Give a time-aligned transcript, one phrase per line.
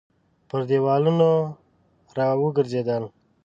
[0.49, 1.29] پر دېوالونو
[2.17, 2.89] راوګرځېد.